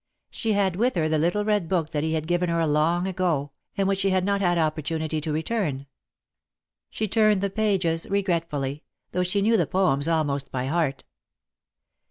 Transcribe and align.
She 0.31 0.53
had 0.53 0.77
with 0.77 0.95
her 0.95 1.07
the 1.07 1.19
little 1.19 1.45
red 1.45 1.69
book 1.69 1.91
that 1.91 2.03
he 2.03 2.13
had 2.13 2.25
given 2.25 2.49
her 2.49 2.65
long 2.65 3.05
ago, 3.05 3.51
and 3.77 3.87
which 3.87 3.99
she 3.99 4.09
had 4.09 4.25
not 4.25 4.41
had 4.41 4.57
opportunity 4.57 5.21
to 5.21 5.31
return. 5.31 5.85
She 6.89 7.07
turned 7.07 7.41
the 7.41 7.51
pages 7.51 8.07
regretfully, 8.09 8.83
though 9.11 9.21
she 9.21 9.43
knew 9.43 9.57
the 9.57 9.67
poems 9.67 10.07
almost 10.07 10.51
by 10.51 10.65
heart. 10.65 11.03